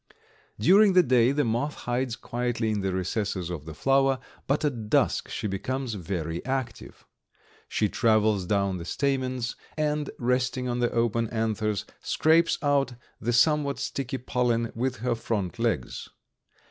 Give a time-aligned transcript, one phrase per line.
[0.57, 4.89] During the day the moth hides quietly in the recesses of the flower, but at
[4.89, 7.05] dusk she becomes very active.
[7.67, 13.77] She travels down the stamens, and, resting on the open anthers, scrapes out the somewhat
[13.77, 16.09] sticky pollen with her front legs.